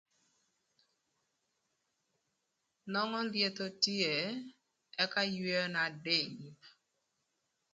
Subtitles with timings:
[2.91, 4.13] Nongo lyetho tye
[5.03, 6.41] ëka yweo na dïng.